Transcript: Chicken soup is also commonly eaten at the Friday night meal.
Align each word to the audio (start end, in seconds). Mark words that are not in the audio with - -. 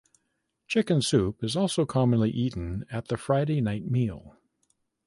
Chicken 0.67 1.03
soup 1.03 1.43
is 1.43 1.55
also 1.55 1.85
commonly 1.85 2.31
eaten 2.31 2.85
at 2.89 3.09
the 3.09 3.17
Friday 3.17 3.61
night 3.61 3.85
meal. 3.85 4.35